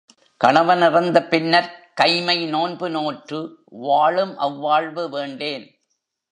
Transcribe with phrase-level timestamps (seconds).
[0.41, 3.39] கணவன் இறந்த பின்னர்க் கைம்மை நோன்பு நோற்று
[3.81, 5.65] வாழும் அவ்வாழ்வு வேண்டேன்.